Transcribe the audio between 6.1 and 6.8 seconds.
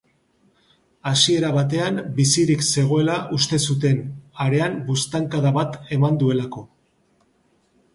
duelako.